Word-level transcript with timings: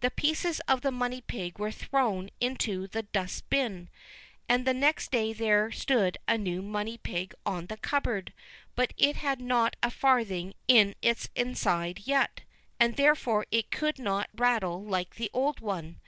The 0.00 0.10
pieces 0.10 0.60
of 0.60 0.80
the 0.80 0.90
money 0.90 1.20
pig 1.20 1.58
were 1.58 1.70
thrown 1.70 2.30
into 2.40 2.86
the 2.86 3.02
dust 3.02 3.50
bin, 3.50 3.90
and 4.48 4.64
the 4.66 4.72
next 4.72 5.10
day 5.10 5.34
there 5.34 5.70
stood 5.70 6.16
a 6.26 6.38
new 6.38 6.62
money 6.62 6.96
pig 6.96 7.34
on 7.44 7.66
the 7.66 7.76
cupboard, 7.76 8.32
but 8.74 8.94
it 8.96 9.16
had 9.16 9.38
not 9.38 9.76
a 9.82 9.90
farthing 9.90 10.54
in 10.66 10.94
its 11.02 11.28
inside 11.36 12.06
yet, 12.06 12.40
and 12.80 12.96
therefore 12.96 13.44
it 13.50 13.70
could 13.70 13.98
not 13.98 14.30
rattle 14.34 14.82
like 14.82 15.16
the 15.16 15.28
old 15.34 15.60
one. 15.60 16.00